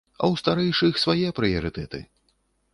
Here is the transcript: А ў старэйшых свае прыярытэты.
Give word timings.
А 0.21 0.27
ў 0.31 0.41
старэйшых 0.41 0.97
свае 1.03 1.29
прыярытэты. 1.43 2.05